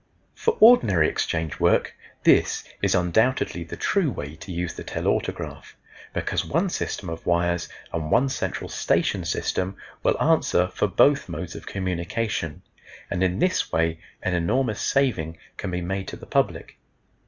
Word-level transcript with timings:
For 0.33 0.57
ordinary 0.59 1.07
exchange 1.07 1.59
work 1.59 1.93
this 2.23 2.63
is 2.81 2.95
undoubtedly 2.95 3.63
the 3.63 3.75
true 3.77 4.09
way 4.09 4.35
to 4.37 4.51
use 4.51 4.73
the 4.73 4.83
telautograph, 4.83 5.75
because 6.11 6.43
one 6.43 6.69
system 6.71 7.07
of 7.07 7.27
wires 7.27 7.69
and 7.93 8.09
one 8.09 8.27
central 8.29 8.67
station 8.67 9.25
system 9.25 9.77
will 10.01 10.19
answer 10.19 10.69
for 10.69 10.87
both 10.87 11.29
modes 11.29 11.53
of 11.55 11.67
communication, 11.67 12.63
and 13.11 13.23
in 13.23 13.37
this 13.37 13.71
way 13.71 13.99
an 14.23 14.33
enormous 14.33 14.81
saving 14.81 15.37
can 15.57 15.69
be 15.69 15.81
made 15.81 16.07
to 16.07 16.15
the 16.15 16.25
public. 16.25 16.79